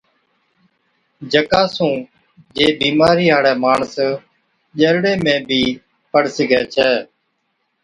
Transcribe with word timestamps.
جڪا 1.31 1.61
سُون 1.75 1.93
جي 2.55 2.67
بِيمارِي 2.79 3.27
هاڙَي 3.33 3.53
ماڻس 3.63 3.93
جِرڙي 4.79 5.13
۾ 5.25 5.35
بِي 5.47 5.61
پَڙ 6.11 6.23
سِگھَي 6.35 6.61
ڇَي۔ 6.73 6.91